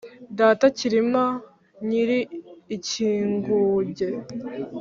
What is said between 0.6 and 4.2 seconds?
Cyilima nyiri Ikinguge